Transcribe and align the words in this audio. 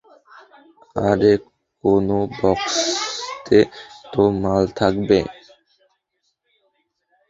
আরে 1.05 1.33
কোনো 1.83 2.17
বাক্সতে 2.37 3.59
তো 4.11 4.21
মাল 4.41 4.63
থাকবে? 4.79 5.19